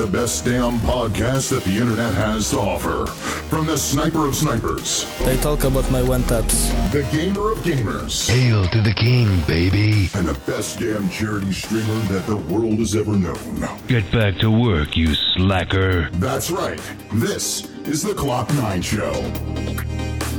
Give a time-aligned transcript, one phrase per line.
[0.00, 3.06] listening to the best damn podcast that the internet has to offer.
[3.50, 6.68] From the sniper of snipers, They talk about my one taps.
[6.92, 10.08] the gamer of gamers, Hail to the king, baby.
[10.14, 13.68] and the best damn charity streamer that the world has ever known.
[13.88, 16.10] Get back to work, you slacker.
[16.14, 16.80] That's right.
[17.12, 19.12] This is the Glock 9 Show.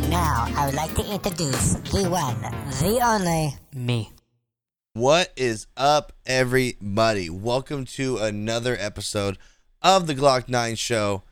[0.09, 2.39] Now, I would like to introduce the one,
[2.81, 4.11] the only, me.
[4.93, 7.29] What is up, everybody?
[7.29, 9.37] Welcome to another episode
[9.81, 11.23] of the Glock 9 Show.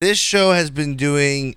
[0.00, 1.56] This show has been doing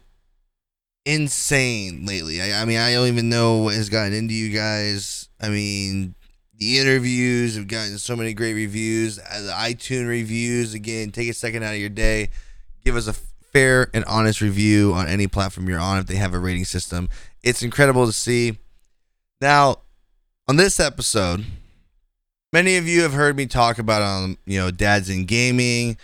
[1.05, 2.41] insane lately.
[2.41, 5.29] I, I mean, I don't even know what has gotten into you guys.
[5.39, 6.15] I mean,
[6.57, 9.19] the interviews have gotten so many great reviews.
[9.19, 12.29] Uh, The iTunes reviews, again, take a second out of your day.
[12.83, 16.33] Give us a fair and honest review on any platform you're on if they have
[16.33, 17.09] a rating system.
[17.43, 18.57] It's incredible to see.
[19.39, 19.77] Now,
[20.47, 21.45] on this episode,
[22.51, 25.97] many of you have heard me talk about um, you know, dads in gaming.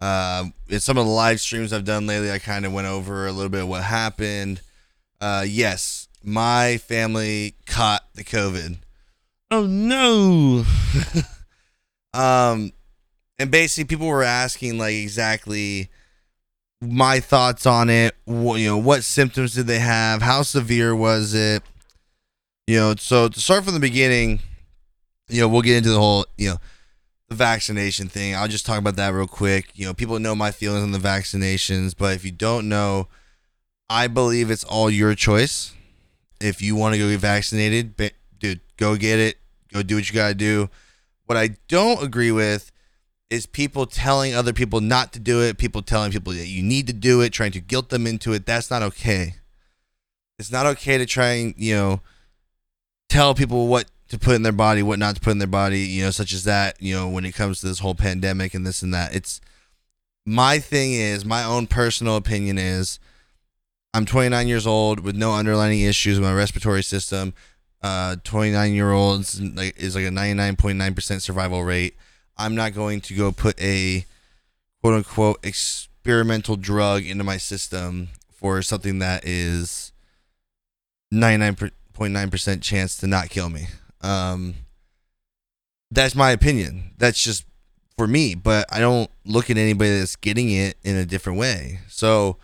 [0.00, 3.26] Uh, in some of the live streams I've done lately, I kind of went over
[3.26, 4.60] a little bit of what happened.
[5.20, 8.78] Uh, yes, my family caught the COVID.
[9.50, 10.64] Oh no.
[12.14, 12.72] um,
[13.38, 15.88] and basically, people were asking like exactly
[16.80, 18.14] my thoughts on it.
[18.24, 20.22] What, you know, what symptoms did they have?
[20.22, 21.62] How severe was it?
[22.66, 24.40] You know, so to start from the beginning,
[25.28, 26.56] you know, we'll get into the whole, you know,
[27.28, 28.34] the vaccination thing.
[28.34, 29.70] I'll just talk about that real quick.
[29.74, 33.08] You know, people know my feelings on the vaccinations, but if you don't know,
[33.88, 35.72] I believe it's all your choice.
[36.40, 39.38] If you want to go get vaccinated, ba- dude, go get it.
[39.72, 40.68] Go do what you got to do.
[41.26, 42.70] What I don't agree with
[43.30, 46.86] is people telling other people not to do it, people telling people that you need
[46.86, 48.46] to do it, trying to guilt them into it.
[48.46, 49.36] That's not okay.
[50.38, 52.00] It's not okay to try and, you know,
[53.08, 55.80] tell people what to put in their body, what not to put in their body,
[55.80, 58.66] you know, such as that, you know, when it comes to this whole pandemic and
[58.66, 59.14] this and that.
[59.14, 59.40] It's
[60.24, 62.98] my thing is, my own personal opinion is
[63.92, 67.34] I'm 29 years old with no underlying issues with my respiratory system.
[67.82, 71.96] Uh, 29 year olds is like a 99.9% survival rate.
[72.36, 74.06] I'm not going to go put a
[74.80, 79.92] quote unquote experimental drug into my system for something that is
[81.12, 83.66] 99.9% chance to not kill me.
[84.04, 84.54] Um,
[85.90, 86.90] that's my opinion.
[86.98, 87.44] That's just
[87.96, 91.80] for me, but I don't look at anybody that's getting it in a different way.
[91.88, 92.36] So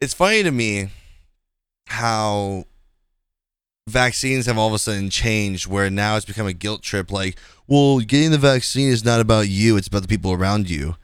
[0.00, 0.88] it's funny to me
[1.86, 2.64] how
[3.88, 7.36] vaccines have all of a sudden changed where now it's become a guilt trip like
[7.66, 10.94] well getting the vaccine is not about you it's about the people around you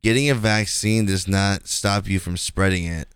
[0.00, 3.08] getting a vaccine does not stop you from spreading it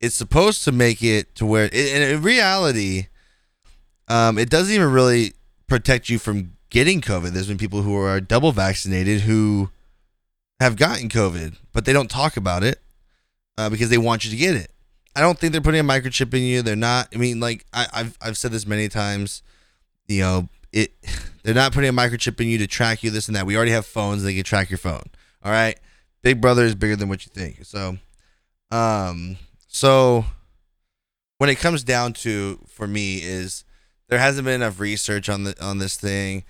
[0.00, 3.06] it's supposed to make it to where in, in reality
[4.08, 5.32] um, it doesn't even really
[5.70, 9.70] protect you from getting covid there's been people who are double vaccinated who
[10.60, 12.80] have gotten covid but they don't talk about it
[13.56, 14.70] uh, because they want you to get it
[15.14, 16.62] I don't think they're putting a microchip in you.
[16.62, 17.08] They're not.
[17.14, 19.42] I mean, like I, I've I've said this many times.
[20.06, 20.92] You know, it.
[21.42, 23.10] They're not putting a microchip in you to track you.
[23.10, 23.46] This and that.
[23.46, 24.22] We already have phones.
[24.22, 25.04] They can track your phone.
[25.42, 25.78] All right.
[26.22, 27.64] Big Brother is bigger than what you think.
[27.64, 27.96] So,
[28.70, 30.26] um, so
[31.38, 33.64] when it comes down to for me is
[34.10, 36.44] there hasn't been enough research on the on this thing.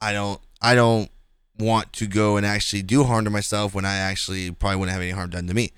[0.00, 1.10] I don't I don't
[1.58, 5.02] want to go and actually do harm to myself when I actually probably wouldn't have
[5.02, 5.70] any harm done to me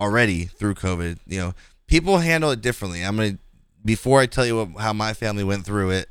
[0.00, 1.18] already through COVID.
[1.26, 1.54] You know,
[1.86, 3.04] people handle it differently.
[3.04, 3.38] I'm gonna
[3.84, 6.08] before I tell you what, how my family went through it.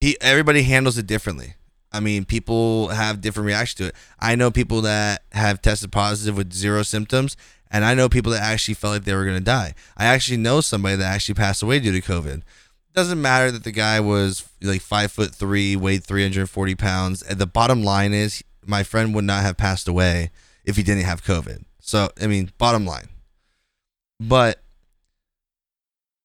[0.00, 1.54] He, everybody handles it differently.
[1.92, 3.94] I mean, people have different reactions to it.
[4.18, 7.36] I know people that have tested positive with zero symptoms,
[7.70, 9.74] and I know people that actually felt like they were gonna die.
[9.96, 12.42] I actually know somebody that actually passed away due to COVID.
[12.94, 17.22] Doesn't matter that the guy was like five foot three, weighed 340 pounds.
[17.22, 20.30] And the bottom line is, my friend would not have passed away
[20.64, 21.64] if he didn't have COVID.
[21.80, 23.08] So, I mean, bottom line.
[24.18, 24.62] But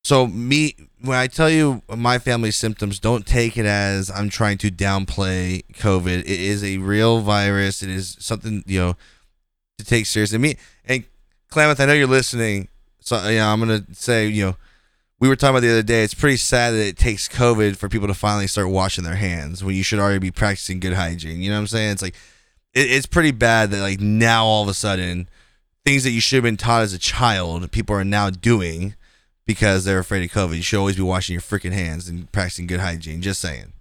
[0.03, 4.57] so me when I tell you my family's symptoms, don't take it as I'm trying
[4.59, 6.19] to downplay COVID.
[6.19, 7.81] It is a real virus.
[7.81, 8.97] It is something, you know,
[9.77, 10.37] to take seriously.
[10.37, 11.05] Me and
[11.49, 12.67] Klamath, I know you're listening.
[12.99, 14.57] So know, I'm gonna say, you know,
[15.25, 16.03] we were talking about the other day.
[16.03, 19.63] It's pretty sad that it takes COVID for people to finally start washing their hands
[19.63, 21.41] when you should already be practicing good hygiene.
[21.41, 21.91] You know what I'm saying?
[21.93, 22.13] It's like
[22.75, 25.27] it, it's pretty bad that like now all of a sudden
[25.83, 28.93] things that you should have been taught as a child, people are now doing
[29.47, 30.57] because they're afraid of COVID.
[30.57, 33.23] You should always be washing your freaking hands and practicing good hygiene.
[33.23, 33.73] Just saying.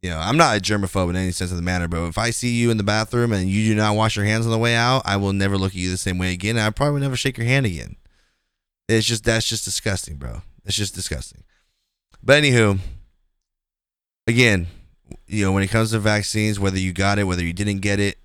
[0.00, 2.30] You know, I'm not a germaphobe in any sense of the matter, but if I
[2.30, 4.74] see you in the bathroom and you do not wash your hands on the way
[4.74, 6.56] out, I will never look at you the same way again.
[6.56, 7.96] I probably will never shake your hand again.
[8.88, 10.40] It's just that's just disgusting, bro.
[10.64, 11.42] It's just disgusting.
[12.22, 12.78] But anywho,
[14.26, 14.66] again,
[15.26, 17.98] you know, when it comes to vaccines, whether you got it, whether you didn't get
[17.98, 18.18] it,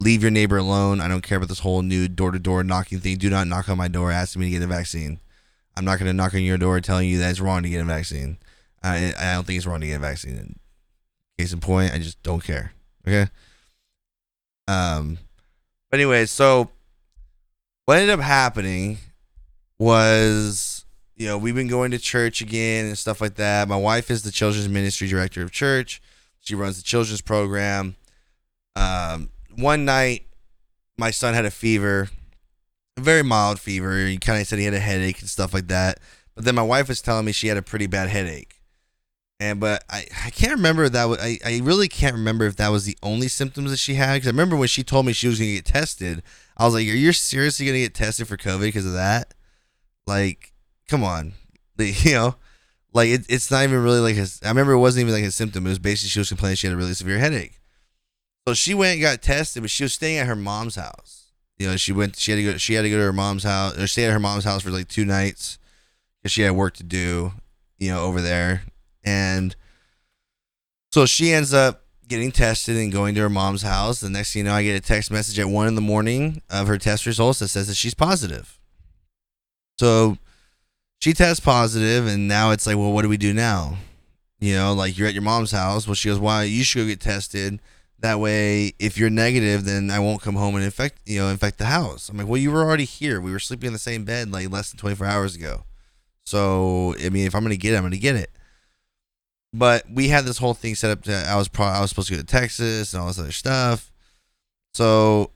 [0.00, 1.00] leave your neighbor alone.
[1.00, 3.18] I don't care about this whole new door to door knocking thing.
[3.18, 5.20] Do not knock on my door asking me to get a vaccine.
[5.76, 7.80] I'm not going to knock on your door telling you that it's wrong to get
[7.80, 8.38] a vaccine.
[8.82, 10.58] I, I don't think it's wrong to get a vaccine.
[11.38, 12.72] Case in point, I just don't care.
[13.06, 13.30] Okay.
[14.66, 15.18] Um,
[15.90, 16.70] but anyway, so
[17.84, 18.98] what ended up happening
[19.78, 20.79] was,
[21.20, 23.68] you know, we've been going to church again and stuff like that.
[23.68, 26.00] My wife is the children's ministry director of church.
[26.40, 27.96] She runs the children's program.
[28.74, 30.28] Um, one night,
[30.96, 32.08] my son had a fever,
[32.96, 34.06] a very mild fever.
[34.06, 36.00] He kind of said he had a headache and stuff like that.
[36.34, 38.62] But then my wife was telling me she had a pretty bad headache.
[39.38, 42.86] And but I, I can't remember that I, I really can't remember if that was
[42.86, 45.38] the only symptoms that she had because I remember when she told me she was
[45.38, 46.22] gonna get tested
[46.58, 49.32] I was like are you seriously gonna get tested for COVID because of that
[50.06, 50.49] like
[50.90, 51.32] come on.
[51.78, 52.34] You know?
[52.92, 55.30] Like it, it's not even really like his I remember it wasn't even like a
[55.30, 55.64] symptom.
[55.64, 57.58] It was basically she was complaining she had a really severe headache.
[58.46, 61.30] So she went and got tested but she was staying at her mom's house.
[61.58, 63.44] You know she went she had to go she had to go to her mom's
[63.44, 65.58] house or stay at her mom's house for like two nights
[66.18, 67.32] because she had work to do
[67.78, 68.64] you know over there.
[69.04, 69.54] And
[70.90, 74.00] so she ends up getting tested and going to her mom's house.
[74.00, 76.42] The next thing you know, I get a text message at one in the morning
[76.50, 78.58] of her test results that says that she's positive.
[79.78, 80.18] So
[81.00, 83.76] she tests positive, and now it's like, well, what do we do now?
[84.38, 85.86] You know, like you're at your mom's house.
[85.86, 86.44] Well, she goes, why?
[86.44, 87.60] You should go get tested.
[87.98, 91.58] That way, if you're negative, then I won't come home and infect, you know, infect
[91.58, 92.08] the house.
[92.08, 93.20] I'm like, well, you were already here.
[93.20, 95.64] We were sleeping in the same bed like less than 24 hours ago.
[96.24, 98.30] So, I mean, if I'm gonna get it, I'm gonna get it.
[99.52, 102.08] But we had this whole thing set up to I was pro- I was supposed
[102.08, 103.90] to go to Texas and all this other stuff.
[104.72, 105.32] So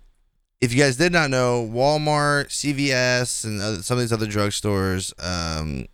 [0.61, 5.87] if you guys did not know, Walmart, CVS, and some of these other drugstores um,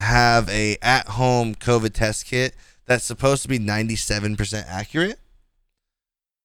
[0.00, 2.54] have a at-home COVID test kit
[2.86, 5.18] that's supposed to be 97% accurate.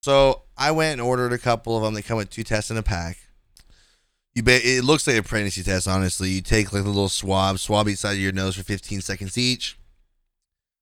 [0.02, 1.94] So I went and ordered a couple of them.
[1.94, 3.18] They come with two tests in a pack.
[4.34, 6.30] You ba- it looks like a pregnancy test, honestly.
[6.30, 9.38] You take like a little swab, swab each side of your nose for 15 seconds
[9.38, 9.78] each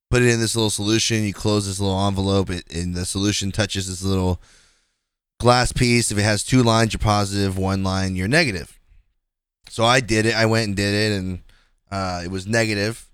[0.10, 1.24] put it in this little solution.
[1.24, 4.42] You close this little envelope, it, and the solution touches this little
[5.40, 6.12] glass piece.
[6.12, 7.58] If it has two lines, you're positive.
[7.58, 8.80] One line, you're negative.
[9.70, 10.36] So I did it.
[10.36, 11.42] I went and did it, and
[11.92, 13.08] uh, it was negative.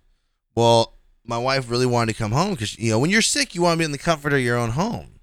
[0.55, 0.93] Well,
[1.23, 3.77] my wife really wanted to come home because you know when you're sick, you want
[3.77, 5.19] to be in the comfort of your own home.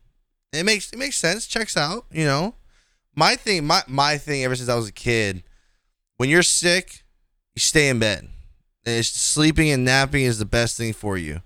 [0.52, 1.46] It makes it makes sense.
[1.46, 2.06] Checks out.
[2.10, 2.54] You know,
[3.14, 4.44] my thing, my my thing.
[4.44, 5.43] Ever since I was a kid,
[6.16, 7.05] when you're sick,
[7.55, 8.28] you stay in bed.
[8.84, 11.43] It's sleeping and napping is the best thing for you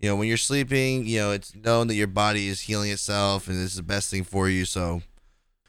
[0.00, 3.48] you know, when you're sleeping, you know, it's known that your body is healing itself
[3.48, 4.64] and it's the best thing for you.
[4.64, 5.02] So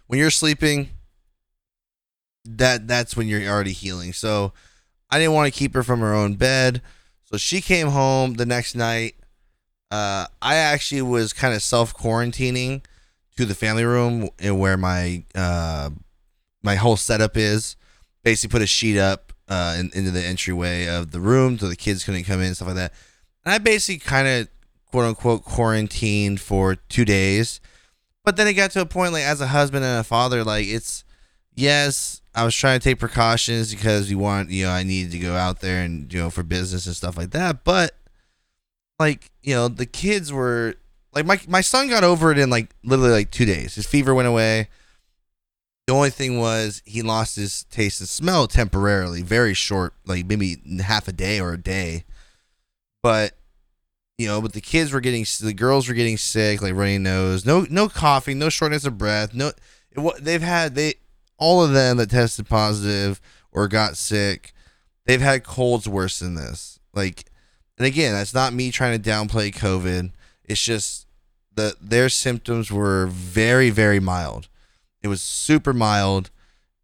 [0.07, 0.89] when you're sleeping,
[2.45, 4.13] that that's when you're already healing.
[4.13, 4.53] So
[5.09, 6.81] I didn't want to keep her from her own bed.
[7.25, 9.15] So she came home the next night.
[9.91, 12.83] Uh, I actually was kind of self quarantining
[13.37, 15.89] to the family room and where my uh,
[16.61, 17.75] my whole setup is.
[18.23, 21.75] Basically, put a sheet up uh, in, into the entryway of the room so the
[21.75, 22.93] kids couldn't come in, and stuff like that.
[23.49, 24.47] And I basically kind of
[24.91, 27.59] quote unquote quarantined for two days.
[28.23, 30.67] But then it got to a point like as a husband and a father, like
[30.67, 31.03] it's
[31.55, 35.17] yes, I was trying to take precautions because you want, you know, I needed to
[35.17, 37.63] go out there and you know for business and stuff like that.
[37.63, 37.95] But
[38.99, 40.75] like you know, the kids were
[41.15, 43.73] like my my son got over it in like literally like two days.
[43.73, 44.69] His fever went away.
[45.87, 50.57] The only thing was he lost his taste and smell temporarily, very short, like maybe
[50.83, 52.03] half a day or a day.
[53.01, 53.33] But
[54.19, 57.45] you know, but the kids were getting, the girls were getting sick, like runny nose,
[57.45, 59.53] no, no coughing, no shortness of breath, no.
[60.19, 60.95] They've had they
[61.37, 63.21] all of them that tested positive
[63.53, 64.53] or got sick,
[65.05, 66.81] they've had colds worse than this.
[66.93, 67.23] Like,
[67.77, 70.11] and again, that's not me trying to downplay COVID.
[70.43, 71.07] It's just
[71.55, 74.49] the their symptoms were very, very mild.
[75.01, 76.29] It was super mild.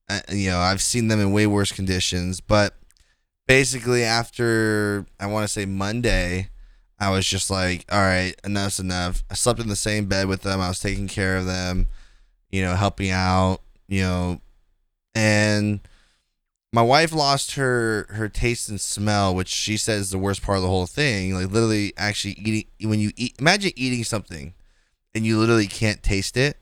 [0.07, 2.75] Uh, you know, I've seen them in way worse conditions, but
[3.45, 6.47] basically after I want to say Monday,
[6.99, 9.23] I was just like, all right, enough's enough.
[9.29, 10.61] I slept in the same bed with them.
[10.61, 11.87] I was taking care of them,
[12.49, 14.41] you know, helping out, you know,
[15.13, 15.81] and
[16.71, 20.57] my wife lost her her taste and smell, which she says is the worst part
[20.57, 21.33] of the whole thing.
[21.33, 24.53] Like literally, actually eating when you eat, imagine eating something,
[25.13, 26.57] and you literally can't taste it.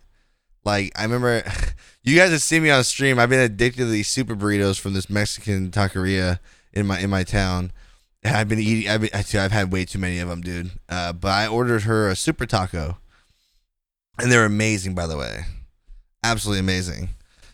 [0.63, 1.43] Like I remember,
[2.03, 3.17] you guys have seen me on stream.
[3.17, 6.39] I've been addicted to these super burritos from this Mexican taqueria
[6.71, 7.71] in my in my town.
[8.25, 8.89] I've been eating.
[8.89, 10.71] I've, been, I've had way too many of them, dude.
[10.87, 12.97] Uh, but I ordered her a super taco,
[14.19, 15.45] and they're amazing, by the way,
[16.23, 17.09] absolutely amazing.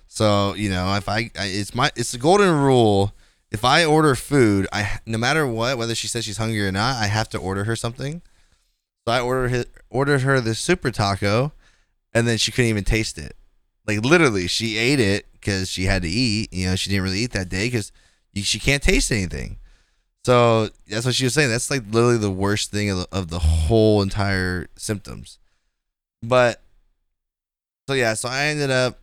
[0.07, 3.13] So you know, if I, I it's my it's the golden rule.
[3.51, 6.97] If I order food, I no matter what, whether she says she's hungry or not,
[6.97, 8.21] I have to order her something.
[9.07, 11.51] So I ordered his, ordered her the super taco,
[12.13, 13.35] and then she couldn't even taste it.
[13.87, 16.53] Like literally, she ate it because she had to eat.
[16.53, 17.91] You know, she didn't really eat that day because
[18.35, 19.57] she can't taste anything.
[20.25, 21.49] So that's what she was saying.
[21.49, 25.39] That's like literally the worst thing of the, of the whole entire symptoms.
[26.21, 26.61] But
[27.87, 28.99] so yeah, so I ended up,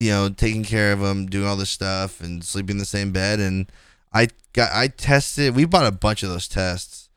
[0.00, 3.12] you know, taking care of him, doing all this stuff, and sleeping in the same
[3.12, 3.40] bed.
[3.40, 3.70] And
[4.12, 5.56] I got I tested.
[5.56, 7.08] We bought a bunch of those tests.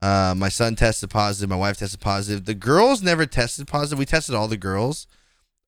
[0.00, 1.50] Uh, my son tested positive.
[1.50, 2.44] My wife tested positive.
[2.44, 3.98] The girls never tested positive.
[3.98, 5.06] We tested all the girls.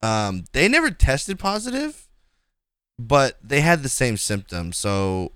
[0.03, 2.09] Um, they never tested positive,
[2.99, 4.77] but they had the same symptoms.
[4.77, 5.33] So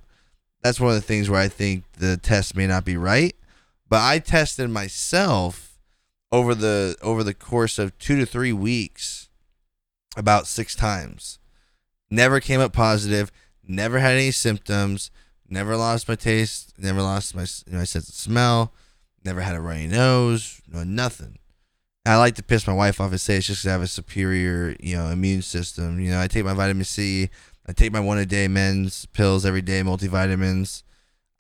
[0.64, 3.36] that's one of the things where I think the test may not be right.
[3.90, 5.78] But I tested myself
[6.32, 9.28] over the over the course of two to three weeks
[10.16, 11.38] about six times.
[12.10, 13.30] Never came up positive.
[13.62, 15.10] Never had any symptoms.
[15.50, 16.72] Never lost my taste.
[16.78, 18.72] Never lost my my sense of smell.
[19.22, 20.62] Never had a runny nose.
[20.66, 21.38] No nothing.
[22.06, 23.86] I like to piss my wife off and say it's just 'cause I have a
[23.86, 26.00] superior, you know, immune system.
[26.00, 27.28] You know, I take my vitamin C.
[27.66, 30.82] I take my one a day men's pills every day, multivitamins.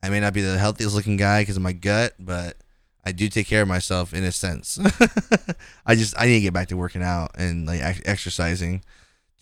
[0.02, 2.56] I may not be the healthiest looking guy because of my gut, but
[3.04, 4.78] I do take care of myself in a sense.
[5.86, 8.82] I just I need to get back to working out and like ex- exercising.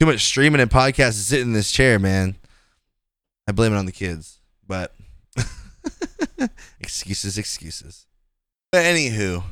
[0.00, 2.36] Too much streaming and podcasting, sitting in this chair, man.
[3.46, 4.94] I blame it on the kids, but
[6.80, 8.06] excuses, excuses.
[8.72, 9.44] But anywho,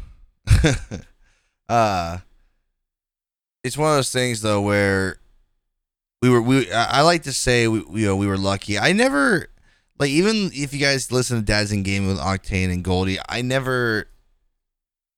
[1.68, 2.18] uh,
[3.62, 5.18] it's one of those things though where
[6.22, 8.78] we were we I like to say we you know we were lucky.
[8.78, 9.48] I never
[9.98, 13.42] like even if you guys listen to Dads in Game with Octane and Goldie, I
[13.42, 14.06] never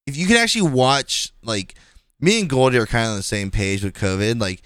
[0.06, 1.75] if you can actually watch like
[2.21, 4.40] me and Goldie are kind of on the same page with COVID.
[4.40, 4.62] Like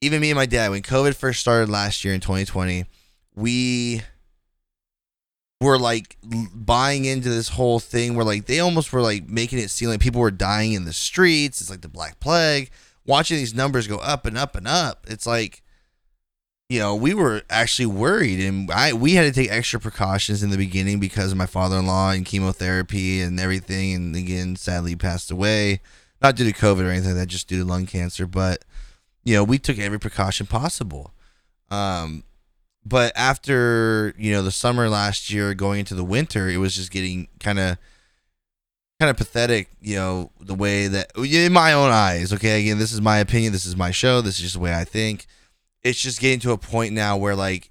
[0.00, 2.84] even me and my dad when COVID first started last year in 2020,
[3.34, 4.02] we
[5.60, 6.16] were like
[6.54, 10.00] buying into this whole thing where like they almost were like making it seem like
[10.00, 11.60] people were dying in the streets.
[11.60, 12.70] It's like the Black Plague.
[13.06, 15.62] Watching these numbers go up and up and up, it's like,
[16.68, 20.50] you know, we were actually worried, and I we had to take extra precautions in
[20.50, 23.94] the beginning because of my father-in-law and chemotherapy and everything.
[23.94, 25.80] And again, sadly, passed away,
[26.20, 28.26] not due to COVID or anything that, just due to lung cancer.
[28.26, 28.64] But
[29.22, 31.12] you know, we took every precaution possible.
[31.70, 32.24] Um,
[32.86, 36.90] but after you know the summer last year going into the winter it was just
[36.92, 37.76] getting kind of
[38.98, 42.62] kind of pathetic you know the way that in my own eyes okay?
[42.62, 44.84] Again this is my opinion this is my show this is just the way i
[44.84, 45.26] think.
[45.82, 47.70] It's just getting to a point now where like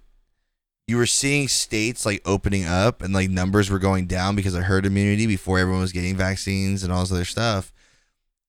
[0.88, 4.64] you were seeing states like opening up and like numbers were going down because of
[4.64, 7.74] herd immunity before everyone was getting vaccines and all this other stuff.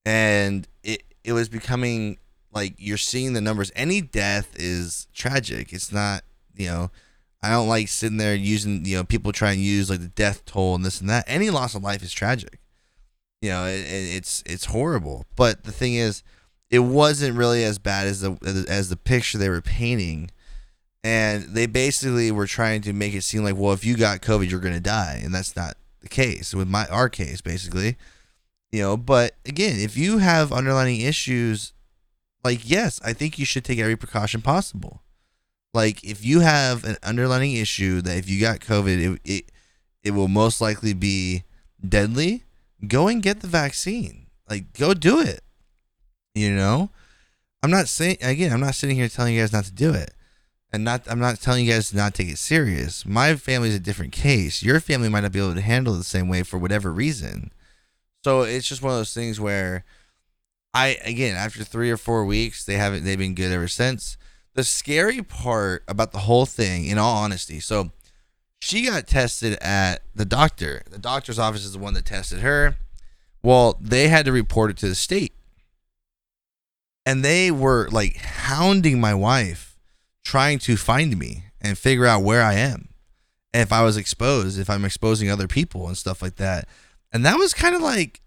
[0.04, 2.18] And it it was becoming
[2.52, 3.72] like you're seeing the numbers.
[3.74, 5.72] Any death is tragic.
[5.72, 6.22] It's not
[6.54, 6.90] you know
[7.42, 10.44] i don't like sitting there using you know people try and use like the death
[10.44, 11.24] toll and this and that.
[11.26, 12.60] Any loss of life is tragic
[13.42, 15.26] you know it, it- it's it's horrible.
[15.36, 16.22] But the thing is
[16.70, 20.30] it wasn't really as bad as the as the picture they were painting.
[21.04, 24.50] And they basically were trying to make it seem like well if you got covid
[24.50, 25.20] you're going to die.
[25.22, 27.96] And that's not the case with my our case basically.
[28.72, 31.72] You know but again if you have underlying issues
[32.44, 35.02] like yes i think you should take every precaution possible.
[35.72, 39.52] Like if you have an underlying issue that if you got covid it it,
[40.02, 41.44] it will most likely be
[41.86, 42.42] deadly
[42.86, 44.26] go and get the vaccine.
[44.48, 45.40] Like go do it.
[46.34, 46.90] You know?
[47.62, 50.12] I'm not saying again i'm not sitting here telling you guys not to do it.
[50.72, 53.04] And not i'm not telling you guys to not take it serious.
[53.06, 54.62] My family's a different case.
[54.62, 57.52] Your family might not be able to handle it the same way for whatever reason.
[58.24, 59.84] So it's just one of those things where
[60.74, 64.16] I again after three or four weeks they haven't they've been good ever since.
[64.54, 67.92] The scary part about the whole thing, in all honesty, so
[68.60, 70.82] she got tested at the doctor.
[70.90, 72.76] The doctor's office is the one that tested her.
[73.42, 75.32] Well, they had to report it to the state.
[77.04, 79.76] And they were like hounding my wife,
[80.24, 82.88] trying to find me and figure out where I am.
[83.54, 86.68] And if I was exposed, if I'm exposing other people and stuff like that.
[87.12, 88.20] And that was kind of like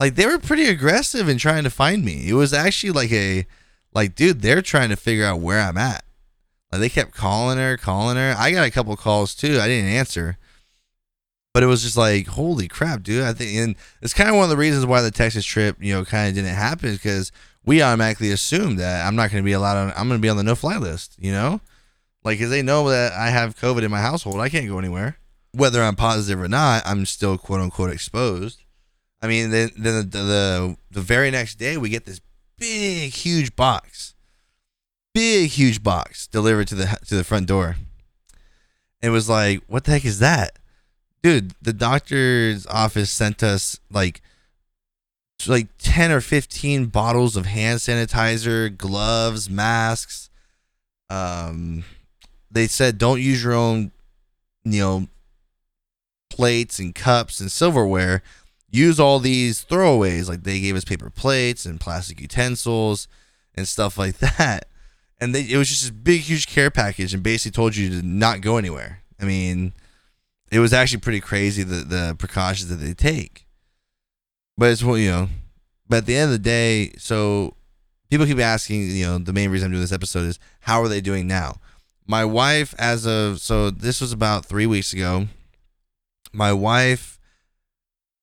[0.00, 2.28] like they were pretty aggressive in trying to find me.
[2.28, 3.46] It was actually like a
[3.92, 6.03] like dude, they're trying to figure out where I'm at.
[6.72, 8.34] Like they kept calling her, calling her.
[8.36, 9.58] I got a couple calls too.
[9.60, 10.38] I didn't answer.
[11.52, 13.22] But it was just like, holy crap, dude.
[13.22, 15.94] I think and it's kind of one of the reasons why the Texas trip, you
[15.94, 17.30] know, kind of didn't happen because
[17.64, 20.28] we automatically assumed that I'm not going to be allowed on I'm going to be
[20.28, 21.60] on the no fly list, you know?
[22.24, 24.40] Like cuz they know that I have COVID in my household.
[24.40, 25.18] I can't go anywhere.
[25.52, 28.64] Whether I'm positive or not, I'm still quote unquote exposed.
[29.22, 32.20] I mean, then then the, the the very next day we get this
[32.58, 34.13] big huge box,
[35.14, 37.76] big huge box delivered to the to the front door.
[39.00, 40.58] It was like, what the heck is that,
[41.22, 41.52] dude?
[41.62, 44.20] The doctor's office sent us like
[45.46, 50.30] like 10 or 15 bottles of hand sanitizer, gloves, masks.
[51.10, 51.84] Um,
[52.50, 53.92] they said don't use your own,
[54.64, 55.08] you know,
[56.30, 58.22] plates and cups and silverware.
[58.70, 60.28] Use all these throwaways.
[60.28, 63.06] Like they gave us paper plates and plastic utensils
[63.54, 64.66] and stuff like that.
[65.20, 68.06] And they, it was just this big, huge care package and basically told you to
[68.06, 69.02] not go anywhere.
[69.20, 69.72] I mean,
[70.50, 73.46] it was actually pretty crazy the, the precautions that they take.
[74.56, 75.28] But it's what, you know,
[75.88, 77.56] but at the end of the day, so
[78.10, 80.88] people keep asking, you know, the main reason I'm doing this episode is how are
[80.88, 81.56] they doing now?
[82.06, 85.28] My wife, as of, so this was about three weeks ago.
[86.32, 87.18] My wife,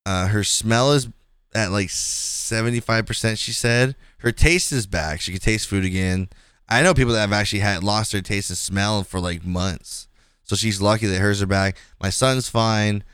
[0.06, 1.08] uh, her smell is
[1.54, 3.96] at like 75%, she said.
[4.18, 5.20] Her taste is back.
[5.20, 6.28] She can taste food again.
[6.68, 10.08] I know people that have actually had lost their taste and smell for like months.
[10.42, 11.76] So she's lucky that hers are back.
[12.00, 13.04] My son's fine.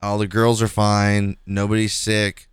[0.00, 1.36] All the girls are fine.
[1.46, 2.48] Nobody's sick.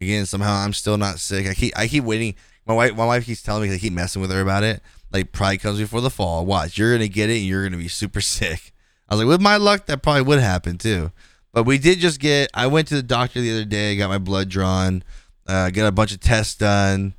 [0.00, 1.46] Again, somehow I'm still not sick.
[1.46, 2.34] I keep I keep waiting.
[2.66, 4.82] My wife my wife keeps telling me they keep messing with her about it.
[5.12, 6.44] Like probably comes before the fall.
[6.44, 8.72] Watch, you're gonna get it and you're gonna be super sick.
[9.08, 11.12] I was like, with my luck, that probably would happen too.
[11.52, 12.50] But we did just get.
[12.52, 15.02] I went to the doctor the other day, got my blood drawn,
[15.46, 17.14] uh, got a bunch of tests done,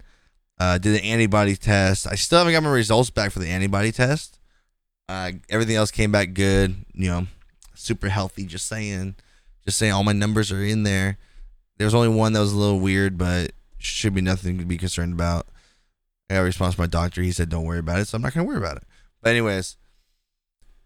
[0.59, 2.07] uh, did an antibody test.
[2.07, 4.39] I still haven't got my results back for the antibody test.
[5.09, 6.75] Uh, everything else came back good.
[6.93, 7.27] You know,
[7.75, 8.45] super healthy.
[8.45, 9.15] Just saying,
[9.65, 11.17] just saying, all my numbers are in there.
[11.77, 14.77] There was only one that was a little weird, but should be nothing to be
[14.77, 15.47] concerned about.
[16.29, 17.21] I got a response from my doctor.
[17.21, 18.83] He said, "Don't worry about it," so I'm not gonna worry about it.
[19.21, 19.77] But anyways,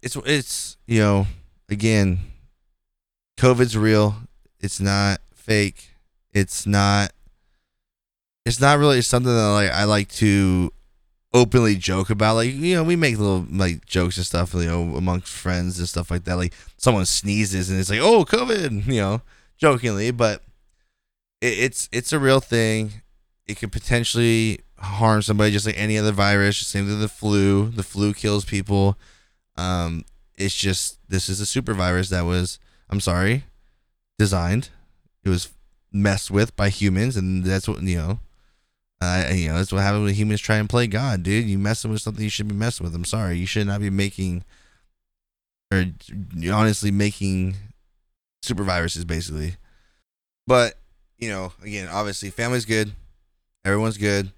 [0.02, 1.26] it's it's you know
[1.68, 2.20] again
[3.36, 4.16] COVID's real.
[4.60, 5.96] It's not fake.
[6.32, 7.12] It's not.
[8.44, 10.72] It's not really something that like I like to
[11.34, 12.36] openly joke about.
[12.36, 15.88] Like you know, we make little like jokes and stuff, you know, amongst friends and
[15.88, 16.36] stuff like that.
[16.36, 19.22] Like someone sneezes and it's like, "Oh, COVID," you know,
[19.58, 20.42] jokingly, but
[21.40, 23.02] it, it's it's a real thing.
[23.46, 26.58] It could potentially harm somebody, just like any other virus.
[26.58, 27.70] Same thing with the flu.
[27.70, 28.98] The flu kills people.
[29.56, 30.04] Um,
[30.36, 32.58] it's just this is a super virus that was
[32.90, 33.44] I'm sorry,
[34.18, 34.68] designed.
[35.24, 35.48] It was
[35.92, 38.18] messed with by humans, and that's what you know.
[39.02, 41.48] Uh, you know, that's what happens when humans try and play God, dude.
[41.48, 42.94] You messing with something you should be messing with.
[42.94, 44.44] I'm sorry, you should not be making,
[45.72, 45.86] or
[46.52, 47.56] honestly making
[48.42, 49.56] super viruses, basically.
[50.46, 50.74] But
[51.18, 52.92] you know, again, obviously, family's good,
[53.64, 54.30] everyone's good.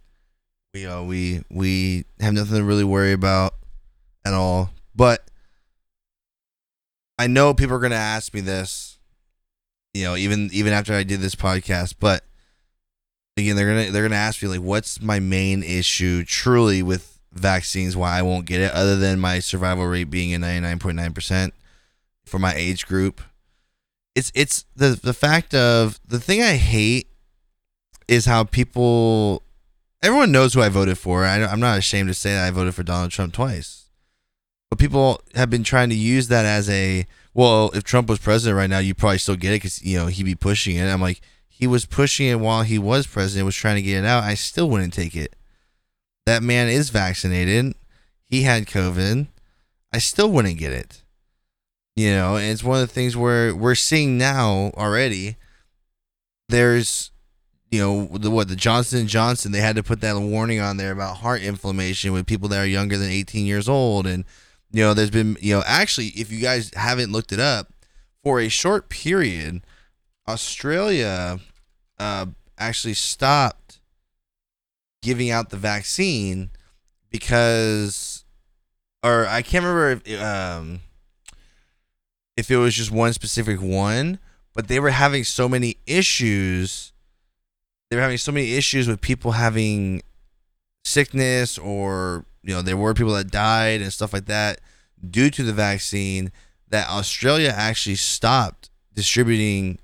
[0.73, 3.53] We, know, we we have nothing to really worry about
[4.25, 4.71] at all.
[4.97, 5.29] But
[7.19, 8.97] I know people are going to ask me this,
[9.93, 12.25] you know, even even after I did this podcast, but
[13.37, 17.97] again, they're to they're to ask me like what's my main issue truly with vaccines
[17.97, 21.51] why I won't get it other than my survival rate being at 99.9%
[22.25, 23.21] for my age group.
[24.15, 27.09] It's it's the the fact of the thing I hate
[28.07, 29.43] is how people
[30.03, 31.25] everyone knows who I voted for.
[31.25, 33.89] I, I'm not ashamed to say that I voted for Donald Trump twice.
[34.71, 38.57] But people have been trying to use that as a well, if Trump was president
[38.57, 40.87] right now, you'd probably still get it because you know he'd be pushing it.
[40.87, 41.21] I'm like,
[41.57, 44.25] he was pushing it while he was president, was trying to get it out.
[44.25, 45.37] I still wouldn't take it.
[46.27, 47.77] That man is vaccinated.
[48.25, 49.29] He had COVID.
[49.93, 51.03] I still wouldn't get it.
[51.95, 55.37] You know, and it's one of the things where we're seeing now already.
[56.49, 57.13] There's,
[57.71, 59.53] you know, the what the Johnson Johnson.
[59.53, 62.67] They had to put that warning on there about heart inflammation with people that are
[62.67, 64.25] younger than 18 years old, and
[64.73, 67.73] you know, there's been, you know, actually, if you guys haven't looked it up,
[68.25, 69.63] for a short period,
[70.27, 71.39] Australia
[71.99, 72.27] uh,
[72.59, 73.81] actually stopped
[75.03, 76.51] giving out the vaccine
[77.11, 78.25] because,
[79.03, 80.81] or I can't remember if, um,
[82.37, 84.19] if it was just one specific one,
[84.55, 86.93] but they were having so many issues.
[87.91, 90.03] They were having so many issues with people having
[90.85, 94.61] sickness or you know there were people that died and stuff like that
[95.11, 96.31] due to the vaccine
[96.69, 99.79] that Australia actually stopped distributing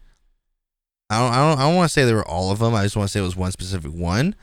[1.11, 2.85] I don't I don't, I don't want to say they were all of them I
[2.85, 4.35] just want to say it was one specific one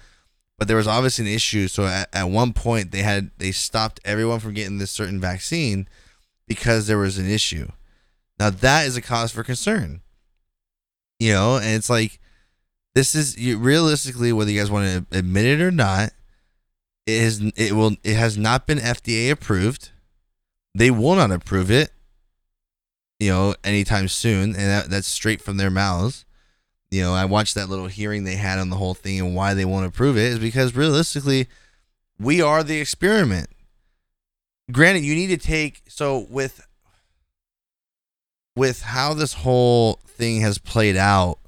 [0.60, 4.00] but there was obviously an issue so at, at one point they had they stopped
[4.06, 5.88] everyone from getting this certain vaccine
[6.48, 7.70] because there was an issue
[8.40, 10.02] now that is a cause for concern
[11.20, 12.20] you know and it's like
[12.94, 16.12] this is you, realistically whether you guys want to admit it or not
[17.08, 19.92] it is it will it has not been FDA approved.
[20.76, 21.92] They will not approve it,
[23.20, 26.26] you know, anytime soon, and that, that's straight from their mouths.
[26.90, 29.54] You know, I watched that little hearing they had on the whole thing, and why
[29.54, 31.48] they won't approve it is because realistically,
[32.20, 33.50] we are the experiment.
[34.72, 36.66] Granted, you need to take so with
[38.56, 41.40] with how this whole thing has played out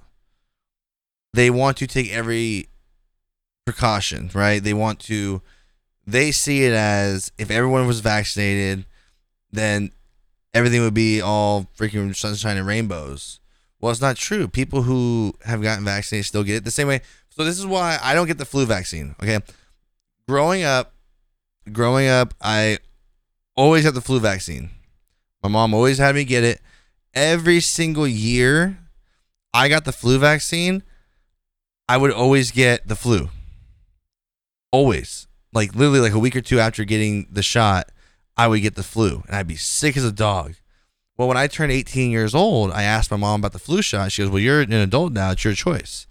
[1.33, 2.69] they want to take every
[3.65, 4.63] precaution, right?
[4.63, 5.41] They want to
[6.05, 8.85] they see it as if everyone was vaccinated,
[9.51, 9.91] then
[10.53, 13.38] everything would be all freaking sunshine and rainbows.
[13.79, 14.47] Well, it's not true.
[14.47, 17.01] People who have gotten vaccinated still get it the same way.
[17.29, 19.15] So this is why I don't get the flu vaccine.
[19.23, 19.39] Okay,
[20.27, 20.93] growing up,
[21.71, 22.79] growing up, I
[23.55, 24.71] always had the flu vaccine.
[25.41, 26.59] My mom always had me get it.
[27.13, 28.77] Every single year,
[29.53, 30.83] I got the flu vaccine.
[31.87, 33.29] I would always get the flu.
[34.71, 37.91] Always, like literally, like a week or two after getting the shot,
[38.37, 40.55] I would get the flu, and I'd be sick as a dog.
[41.19, 44.13] Well, when I turned 18 years old, I asked my mom about the flu shot.
[44.13, 46.07] She goes, "Well, you're an adult now; it's your choice."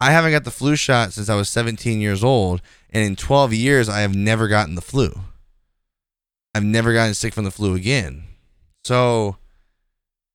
[0.00, 2.60] I haven't got the flu shot since I was 17 years old,
[2.90, 5.20] and in 12 years, I have never gotten the flu.
[6.52, 8.24] I've never gotten sick from the flu again.
[8.82, 9.36] So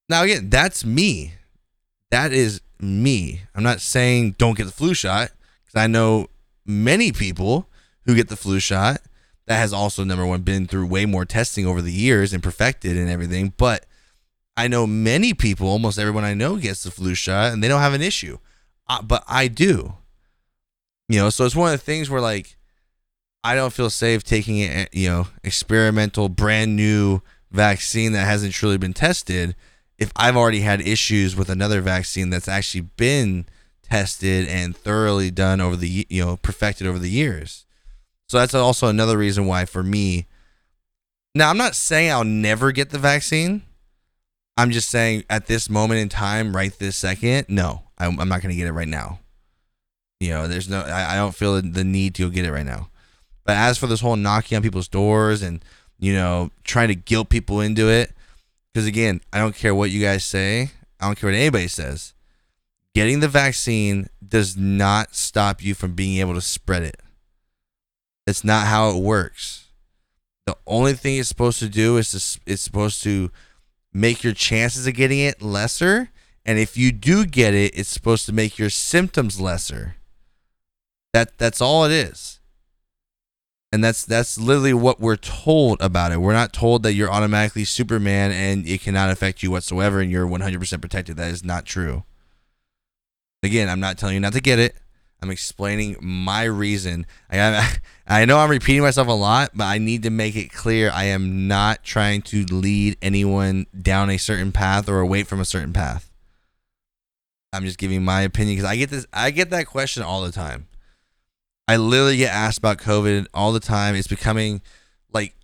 [0.07, 1.33] now again, that's me.
[2.09, 3.41] That is me.
[3.53, 5.31] I'm not saying don't get the flu shot
[5.65, 6.27] because I know
[6.65, 7.67] many people
[8.05, 9.01] who get the flu shot
[9.47, 12.95] that has also number one been through way more testing over the years and perfected
[12.95, 13.51] and everything.
[13.57, 13.85] But
[14.57, 17.81] I know many people, almost everyone I know gets the flu shot and they don't
[17.81, 18.37] have an issue,
[18.87, 19.95] uh, but I do.
[21.09, 22.55] You know, so it's one of the things where like
[23.43, 28.77] I don't feel safe taking it, you know, experimental, brand new vaccine that hasn't truly
[28.77, 29.55] been tested
[29.97, 33.45] if I've already had issues with another vaccine that's actually been
[33.83, 37.65] tested and thoroughly done over the you know perfected over the years.
[38.27, 40.27] So that's also another reason why for me.
[41.33, 43.61] Now I'm not saying I'll never get the vaccine.
[44.57, 48.41] I'm just saying at this moment in time, right this second, no, I'm, I'm not
[48.41, 49.19] going to get it right now.
[50.19, 52.65] You know, there's no, I, I don't feel the need to go get it right
[52.65, 52.89] now.
[53.43, 55.63] But as for this whole knocking on people's doors and
[55.99, 58.11] you know trying to guilt people into it,
[58.73, 60.71] because again, I don't care what you guys say.
[60.99, 62.13] I don't care what anybody says.
[62.93, 66.99] Getting the vaccine does not stop you from being able to spread it.
[68.25, 69.67] It's not how it works.
[70.45, 73.31] The only thing it's supposed to do is to, it's supposed to
[73.95, 76.09] make your chances of getting it lesser.
[76.45, 79.95] And if you do get it, it's supposed to make your symptoms lesser.
[81.13, 82.39] That that's all it is.
[83.71, 86.19] And that's that's literally what we're told about it.
[86.19, 90.27] We're not told that you're automatically Superman and it cannot affect you whatsoever and you're
[90.27, 91.15] 100% protected.
[91.17, 92.03] That is not true.
[93.43, 94.75] Again, I'm not telling you not to get it.
[95.25, 97.07] I'm explaining my reason.
[97.31, 100.91] I I know I'm repeating myself a lot, but I need to make it clear
[100.91, 105.45] I am not trying to lead anyone down a certain path or away from a
[105.45, 106.11] certain path.
[107.51, 110.31] I'm just giving my opinion because I get this I get that question all the
[110.31, 110.67] time.
[111.67, 113.95] I literally get asked about COVID all the time.
[113.95, 114.61] It's becoming
[115.11, 115.35] like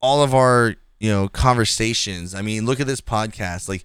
[0.00, 2.34] all of our, you know, conversations.
[2.34, 3.68] I mean, look at this podcast.
[3.68, 3.84] Like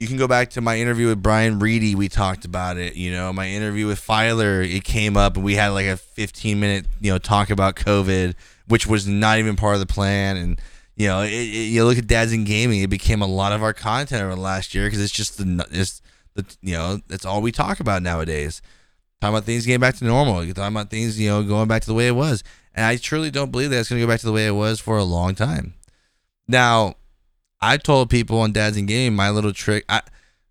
[0.00, 1.94] you can go back to my interview with Brian Reedy.
[1.94, 2.96] We talked about it.
[2.96, 6.58] You know, my interview with Filer, it came up and we had like a 15
[6.58, 8.34] minute, you know, talk about COVID,
[8.66, 10.38] which was not even part of the plan.
[10.38, 10.60] And,
[10.96, 13.62] you know, it, it, you look at Dads in Gaming, it became a lot of
[13.62, 16.00] our content over the last year because it's just the, it's
[16.34, 18.62] the, you know, that's all we talk about nowadays.
[19.20, 20.42] Talking about things getting back to normal.
[20.42, 22.42] You're talking about things, you know, going back to the way it was.
[22.74, 24.52] And I truly don't believe that it's going to go back to the way it
[24.52, 25.74] was for a long time.
[26.48, 26.94] Now,
[27.60, 29.84] I told people on Dads and Game my little trick.
[29.88, 30.02] I,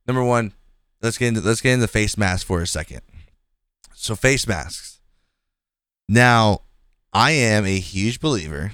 [0.08, 0.54] number one,
[1.02, 3.02] let's get into let's get into face masks for a second.
[3.93, 5.00] So face masks.
[6.08, 6.62] Now,
[7.12, 8.74] I am a huge believer.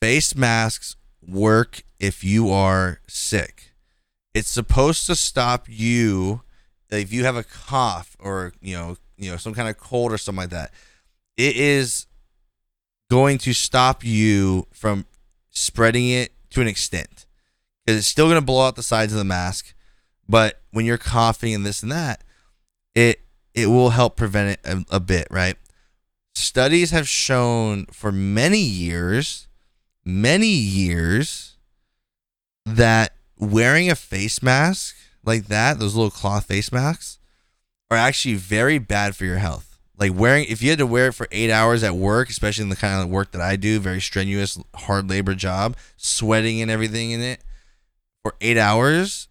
[0.00, 0.96] Face masks
[1.26, 3.72] work if you are sick.
[4.34, 6.42] It's supposed to stop you
[6.90, 10.18] if you have a cough or you know you know some kind of cold or
[10.18, 10.72] something like that.
[11.36, 12.06] It is
[13.10, 15.06] going to stop you from
[15.50, 17.26] spreading it to an extent
[17.84, 19.74] because it's still going to blow out the sides of the mask.
[20.26, 22.24] But when you're coughing and this and that,
[22.94, 23.20] it
[23.54, 25.56] it will help prevent it a, a bit, right?
[26.34, 29.48] Studies have shown for many years,
[30.04, 31.56] many years,
[32.64, 37.18] that wearing a face mask like that, those little cloth face masks,
[37.90, 39.65] are actually very bad for your health.
[39.98, 42.68] Like wearing, if you had to wear it for eight hours at work, especially in
[42.68, 47.12] the kind of work that I do, very strenuous, hard labor job, sweating and everything
[47.12, 47.40] in it
[48.22, 49.28] for eight hours,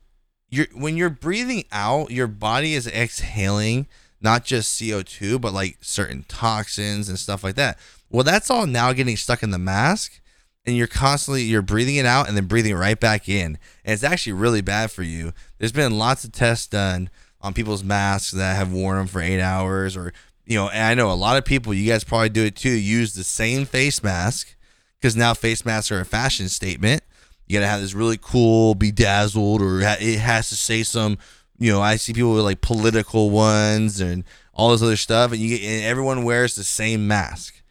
[0.49, 3.88] you're when you're breathing out, your body is exhaling
[4.21, 7.78] not just CO2, but like certain toxins and stuff like that.
[8.10, 10.19] Well, that's all now getting stuck in the mask
[10.65, 13.58] and you're constantly you're breathing it out and then breathing it right back in.
[13.84, 15.32] And it's actually really bad for you.
[15.60, 17.10] There's been lots of tests done
[17.41, 20.12] on people's masks that have worn them for 8 hours or
[20.46, 22.70] you know, and I know a lot of people, you guys probably do it too,
[22.70, 24.56] use the same face mask
[25.00, 27.04] because now face masks are a fashion statement.
[27.48, 31.18] You got to have this really cool, bedazzled, or it has to say some
[31.58, 35.40] you know, I see people with like political ones and all this other stuff, and
[35.40, 37.62] you and everyone wears the same mask.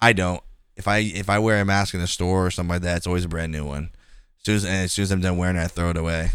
[0.00, 0.42] I don't.
[0.76, 3.06] If I if I wear a mask in a store or something like that, it's
[3.06, 3.90] always a brand new one.
[4.38, 6.30] As soon as and as soon as I'm done wearing it, I throw it away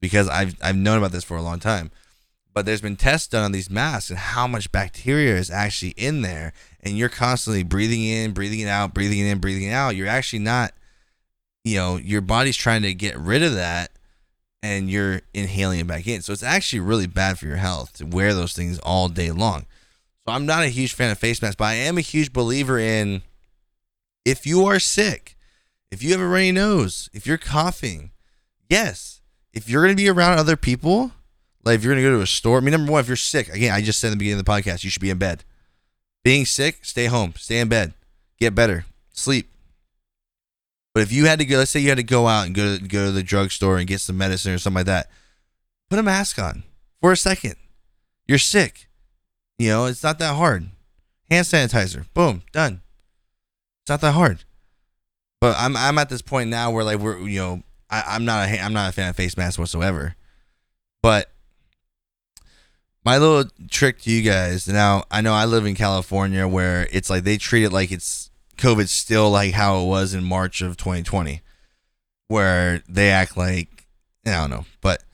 [0.00, 1.90] because I've I've known about this for a long time.
[2.58, 6.22] But there's been tests done on these masks and how much bacteria is actually in
[6.22, 9.94] there, and you're constantly breathing in, breathing it out, breathing it in, breathing it out.
[9.94, 10.72] You're actually not,
[11.62, 13.92] you know, your body's trying to get rid of that,
[14.60, 16.20] and you're inhaling it back in.
[16.20, 19.66] So it's actually really bad for your health to wear those things all day long.
[20.26, 22.76] So I'm not a huge fan of face masks, but I am a huge believer
[22.76, 23.22] in
[24.24, 25.36] if you are sick,
[25.92, 28.10] if you have a runny nose, if you're coughing,
[28.68, 29.20] yes,
[29.52, 31.12] if you're going to be around other people,
[31.68, 33.50] like if you're to go to a store, I mean, number one, if you're sick,
[33.50, 35.44] again, I just said in the beginning of the podcast, you should be in bed.
[36.24, 37.92] Being sick, stay home, stay in bed,
[38.40, 39.50] get better, sleep.
[40.94, 42.78] But if you had to go, let's say you had to go out and go
[42.78, 45.10] to, go to the drugstore and get some medicine or something like that,
[45.90, 46.62] put a mask on
[47.02, 47.56] for a second.
[48.26, 48.88] You're sick.
[49.58, 50.70] You know, it's not that hard.
[51.30, 52.80] Hand sanitizer, boom, done.
[53.82, 54.44] It's not that hard.
[55.38, 58.48] But I'm I'm at this point now where like we're you know I, I'm not
[58.48, 60.16] a I'm not a fan of face masks whatsoever.
[61.02, 61.30] But
[63.04, 67.10] my little trick to you guys now I know I live in California where it's
[67.10, 70.76] like they treat it like it's COVID still like how it was in March of
[70.76, 71.40] 2020,
[72.26, 73.86] where they act like
[74.26, 75.04] I don't know, but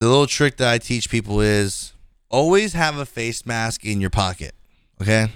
[0.00, 1.92] the little trick that I teach people is
[2.30, 4.54] always have a face mask in your pocket.
[5.00, 5.28] Okay.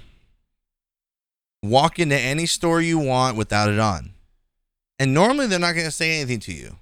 [1.63, 4.13] Walk into any store you want without it on.
[4.99, 6.77] And normally they're not going to say anything to you.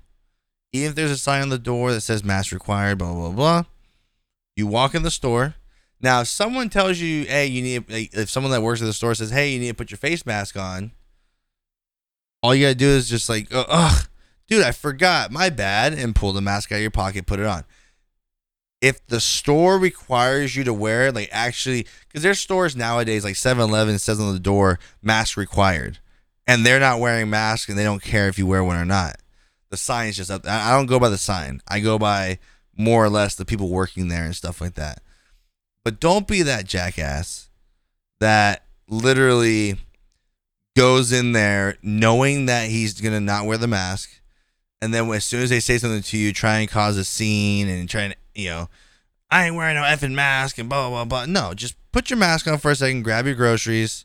[0.76, 3.64] Even if there's a sign on the door that says mask required, blah, blah, blah.
[4.54, 5.54] You walk in the store.
[6.00, 9.14] Now, if someone tells you, hey, you need, if someone that works at the store
[9.14, 10.92] says, hey, you need to put your face mask on,
[12.42, 14.08] all you got to do is just like, ugh,
[14.46, 17.46] dude, I forgot, my bad, and pull the mask out of your pocket, put it
[17.46, 17.64] on
[18.80, 23.36] if the store requires you to wear it, like actually, because there's stores nowadays, like
[23.36, 25.98] 7 Eleven says on the door, mask required.
[26.46, 29.16] And they're not wearing masks and they don't care if you wear one or not.
[29.70, 30.46] The sign's just up.
[30.46, 32.38] I don't go by the sign, I go by
[32.76, 35.00] more or less the people working there and stuff like that.
[35.84, 37.48] But don't be that jackass
[38.20, 39.76] that literally
[40.76, 44.20] goes in there knowing that he's to not wear the mask.
[44.82, 47.68] And then as soon as they say something to you, try and cause a scene
[47.68, 48.68] and try and you know,
[49.30, 51.26] I ain't wearing no effing mask and blah blah blah.
[51.26, 54.04] No, just put your mask on for a second, grab your groceries,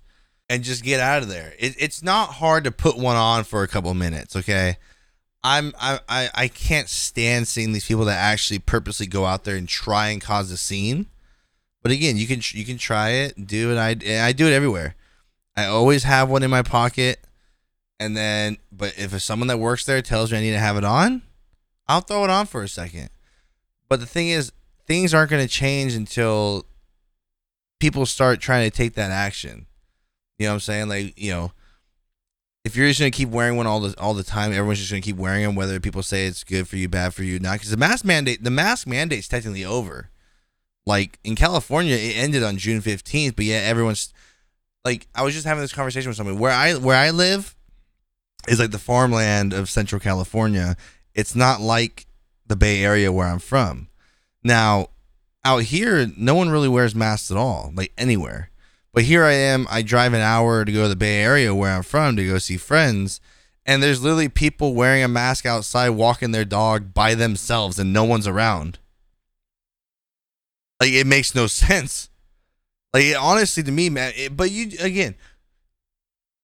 [0.50, 1.54] and just get out of there.
[1.60, 4.36] It, it's not hard to put one on for a couple minutes.
[4.36, 4.78] Okay,
[5.44, 9.56] I'm I, I I can't stand seeing these people that actually purposely go out there
[9.56, 11.08] and try and cause a scene.
[11.82, 13.78] But again, you can you can try it, do it.
[13.78, 14.96] I I do it everywhere.
[15.56, 17.20] I always have one in my pocket,
[18.00, 20.84] and then but if someone that works there tells me I need to have it
[20.84, 21.24] on,
[21.88, 23.10] I'll throw it on for a second.
[23.90, 24.52] But the thing is,
[24.88, 26.66] things aren't going to change until
[27.80, 29.66] people start trying to take that action.
[30.38, 30.88] You know what I'm saying?
[30.88, 31.52] Like, you know,
[32.64, 35.02] if you're just to keep wearing one all the all the time, everyone's just to
[35.02, 37.54] keep wearing them, whether people say it's good for you, bad for you, not.
[37.54, 40.10] Because the mask mandate, the mask mandate's technically over.
[40.86, 44.14] Like in California, it ended on June 15th, but yet everyone's
[44.84, 47.56] like, I was just having this conversation with somebody where I where I live
[48.48, 50.76] is like the farmland of Central California.
[51.14, 52.06] It's not like
[52.48, 53.90] the Bay Area where I'm from.
[54.44, 54.88] Now,
[55.44, 58.51] out here, no one really wears masks at all, like anywhere.
[58.94, 61.72] But here I am, I drive an hour to go to the Bay Area where
[61.72, 63.22] I'm from to go see friends.
[63.66, 68.04] And there's literally people wearing a mask outside, walking their dog by themselves, and no
[68.04, 68.80] one's around.
[70.82, 72.10] Like, it makes no sense.
[72.94, 75.16] Like, it, honestly, to me, man, it, but you, again,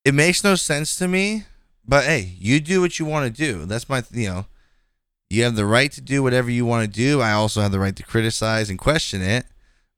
[0.05, 1.45] it makes no sense to me.
[1.89, 3.65] But hey, you do what you want to do.
[3.65, 4.45] That's my, you know,
[5.29, 7.21] you have the right to do whatever you want to do.
[7.21, 9.45] I also have the right to criticize and question it,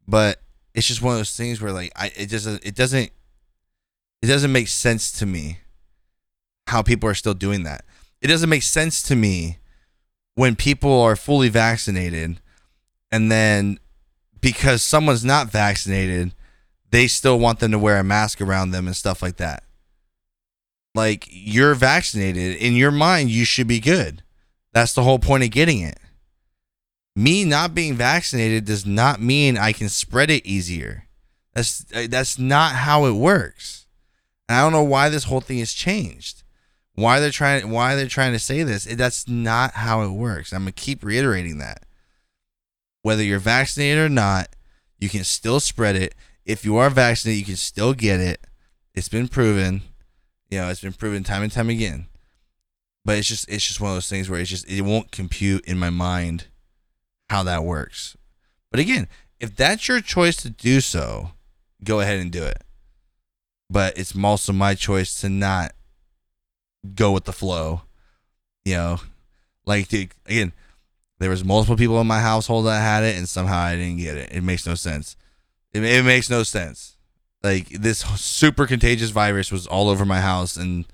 [0.08, 0.40] but
[0.74, 3.12] it's just one of those things where like I it just it doesn't
[4.22, 5.60] it doesn't make sense to me
[6.68, 7.86] how people are still doing that.
[8.22, 9.58] It doesn't make sense to me
[10.36, 12.40] when people are fully vaccinated
[13.12, 13.80] and then
[14.42, 16.34] because someone's not vaccinated,
[16.92, 19.64] they still want them to wear a mask around them and stuff like that.
[20.96, 24.24] Like you're vaccinated in your mind you should be good
[24.74, 25.98] that's the whole point of getting it.
[27.20, 31.04] Me not being vaccinated does not mean I can spread it easier.
[31.54, 33.88] That's uh, that's not how it works.
[34.48, 36.44] And I don't know why this whole thing has changed.
[36.94, 38.86] Why they're trying why they're trying to say this.
[38.86, 40.54] That's not how it works.
[40.54, 41.84] I'm going to keep reiterating that.
[43.02, 44.56] Whether you're vaccinated or not,
[44.98, 46.16] you can still spread it.
[46.46, 48.48] If you are vaccinated, you can still get it.
[48.96, 49.82] It's been proven.
[50.50, 52.06] You know, it's been proven time and time again.
[53.04, 55.66] but it's just it's just one of those things where it's just it won't compute
[55.66, 56.46] in my mind
[57.30, 58.18] how that works.
[58.72, 59.08] But again,
[59.40, 61.32] if that's your choice to do so,
[61.84, 62.64] go ahead and do it.
[63.70, 65.74] But it's also my choice to not
[66.96, 67.84] go with the flow.
[68.66, 69.00] You know,
[69.66, 70.54] like again,
[71.20, 74.18] there was multiple people in my household that had it, and somehow I didn't get
[74.18, 74.32] it.
[74.32, 75.16] It makes no sense.
[75.74, 76.98] It, it makes no sense.
[77.44, 80.86] Like this super contagious virus was all over my house and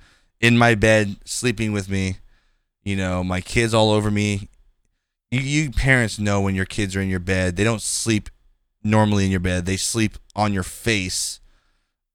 [0.42, 2.18] in my bed, sleeping with me.
[2.84, 4.50] You know, my kids all over me.
[5.32, 8.30] You, you parents know when your kids are in your bed, they don't sleep
[8.84, 9.66] normally in your bed.
[9.66, 11.40] They sleep on your face,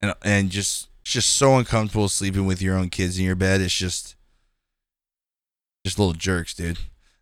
[0.00, 3.60] and and just it's just so uncomfortable sleeping with your own kids in your bed.
[3.60, 4.16] It's just
[5.84, 6.78] just little jerks, dude.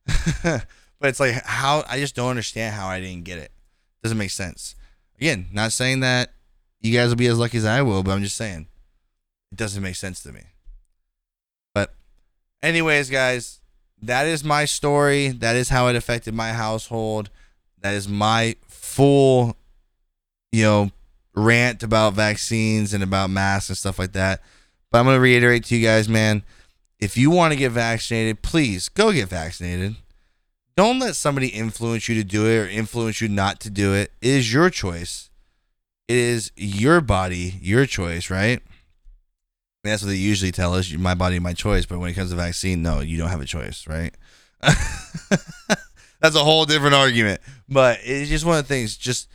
[0.42, 0.64] but
[1.02, 3.52] it's like how I just don't understand how I didn't get it.
[4.02, 4.74] Doesn't make sense.
[5.16, 6.30] Again, not saying that
[6.80, 8.68] you guys will be as lucky as I will, but I'm just saying
[9.50, 10.42] it doesn't make sense to me.
[11.74, 11.94] But
[12.62, 13.57] anyways, guys,
[14.02, 15.28] that is my story.
[15.28, 17.30] That is how it affected my household.
[17.80, 19.56] That is my full,
[20.52, 20.90] you know,
[21.34, 24.42] rant about vaccines and about masks and stuff like that.
[24.90, 26.42] But I'm going to reiterate to you guys, man,
[26.98, 29.96] if you want to get vaccinated, please go get vaccinated.
[30.76, 34.12] Don't let somebody influence you to do it or influence you not to do it.
[34.20, 35.30] It is your choice.
[36.06, 38.62] It is your body, your choice, right?
[39.88, 41.86] That's what they usually tell us: my body, my choice.
[41.86, 44.14] But when it comes to vaccine, no, you don't have a choice, right?
[44.60, 47.40] that's a whole different argument.
[47.68, 48.96] But it's just one of the things.
[48.96, 49.28] Just,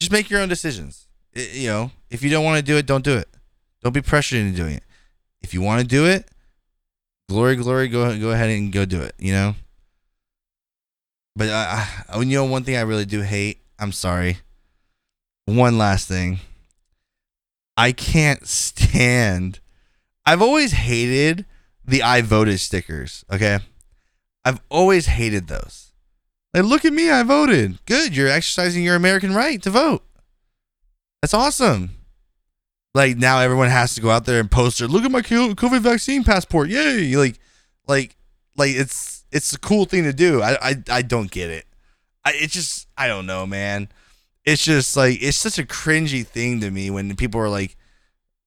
[0.00, 1.06] just make your own decisions.
[1.32, 3.28] It- you know, if you don't want to do it, don't do it.
[3.82, 4.82] Don't be pressured into doing it.
[5.42, 6.28] If you want to do it,
[7.28, 9.14] glory, glory, go go ahead and go do it.
[9.18, 9.54] You know.
[11.36, 13.60] But I, I, you know, one thing I really do hate.
[13.78, 14.38] I'm sorry.
[15.44, 16.40] One last thing.
[17.76, 19.60] I can't stand.
[20.28, 21.46] I've always hated
[21.86, 23.24] the I voted stickers.
[23.32, 23.60] Okay,
[24.44, 25.94] I've always hated those.
[26.52, 27.82] Like, look at me, I voted.
[27.86, 30.04] Good, you're exercising your American right to vote.
[31.22, 31.92] That's awesome.
[32.92, 34.88] Like now, everyone has to go out there and post it.
[34.88, 36.68] Look at my COVID vaccine passport.
[36.68, 37.16] Yay!
[37.16, 37.38] Like,
[37.86, 38.14] like,
[38.54, 40.42] like it's it's a cool thing to do.
[40.42, 41.64] I I, I don't get it.
[42.26, 43.88] I it just I don't know, man.
[44.44, 47.77] It's just like it's such a cringy thing to me when people are like,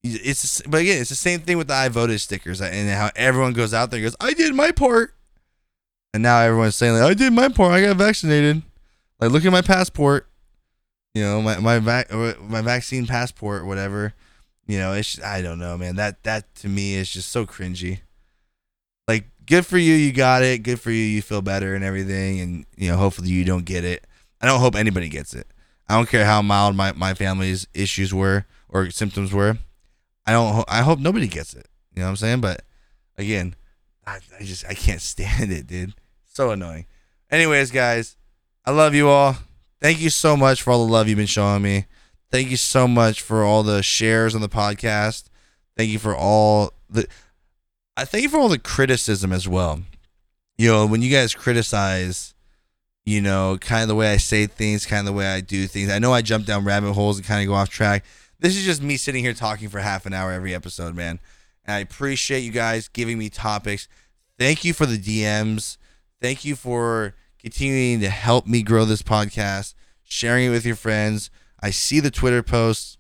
[0.04, 3.12] it's but again, it's the same thing with the I voted stickers uh, and how
[3.16, 5.14] everyone goes out there and goes, I did my part,
[6.14, 8.64] and now everyone's saying like, I did my part, I got vaccinated.
[9.20, 10.28] Like, look at my passport,
[11.14, 14.14] you know, my my vac- uh, my vaccine passport, whatever.
[14.68, 15.96] You know, it's just, I don't know, man.
[15.98, 18.00] That that to me is just so cringy.
[19.08, 20.64] Like, good for you, you got it.
[20.64, 23.84] Good for you, you feel better and everything, and you know, hopefully you don't get
[23.84, 24.06] it.
[24.42, 25.48] I don't hope anybody gets it.
[25.88, 29.58] I don't care how mild my, my family's issues were or symptoms were.
[30.26, 30.66] I don't.
[30.68, 31.68] I hope nobody gets it.
[31.94, 32.42] You know what I'm saying?
[32.42, 32.62] But
[33.18, 33.56] again,
[34.06, 35.94] I, I just I can't stand it, dude.
[36.28, 36.86] So annoying.
[37.30, 38.18] Anyways, guys,
[38.66, 39.36] I love you all.
[39.80, 41.86] Thank you so much for all the love you've been showing me.
[42.30, 45.26] Thank you so much for all the shares on the podcast.
[45.76, 47.08] Thank you for all the.
[47.98, 49.82] I thank you for all the criticism as well.
[50.58, 52.36] You know, when you guys criticize
[53.06, 55.68] you know, kind of the way I say things, kind of the way I do
[55.68, 55.90] things.
[55.90, 58.06] I know I jump down rabbit holes and kind of go off track.
[58.42, 61.20] This is just me sitting here talking for half an hour every episode, man.
[61.64, 63.88] And I appreciate you guys giving me topics.
[64.40, 65.78] Thank you for the DMs.
[66.20, 71.30] Thank you for continuing to help me grow this podcast, sharing it with your friends.
[71.62, 72.98] I see the Twitter posts,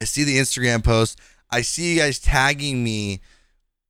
[0.00, 1.16] I see the Instagram posts.
[1.50, 3.20] I see you guys tagging me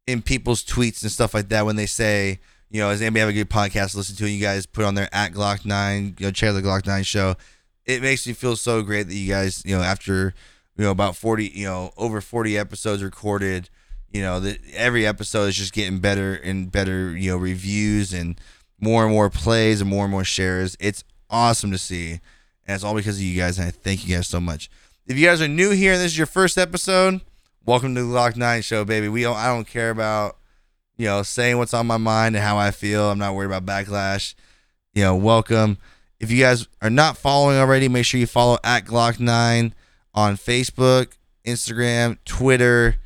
[0.06, 3.28] in people's tweets and stuff like that when they say, you know, does anybody have
[3.28, 4.28] a good podcast to listen to?
[4.28, 7.36] You guys put on there at Glock Nine, you know, out the Glock Nine show.
[7.84, 10.34] It makes me feel so great that you guys, you know, after
[10.76, 13.70] you know about forty, you know, over forty episodes recorded,
[14.10, 18.40] you know, that every episode is just getting better and better, you know, reviews and
[18.80, 20.76] more and more plays and more and more shares.
[20.80, 22.20] It's awesome to see,
[22.66, 23.58] and it's all because of you guys.
[23.58, 24.70] And I thank you guys so much.
[25.06, 27.20] If you guys are new here and this is your first episode,
[27.64, 29.08] welcome to the Glock Nine show, baby.
[29.08, 30.38] We don't, I don't care about
[30.96, 33.10] you know, saying what's on my mind and how I feel.
[33.10, 34.34] I'm not worried about backlash.
[34.94, 35.78] You know, welcome.
[36.20, 39.72] If you guys are not following already, make sure you follow at Glock9
[40.14, 42.98] on Facebook, Instagram, Twitter,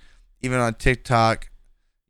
[0.43, 1.49] even on TikTok.